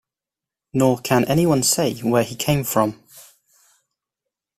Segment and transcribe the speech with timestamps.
[0.73, 3.03] Nor can anyone say where he came from.